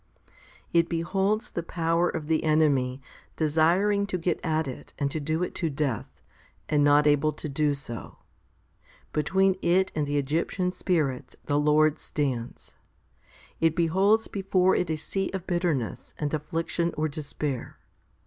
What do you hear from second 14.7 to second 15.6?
it a sea of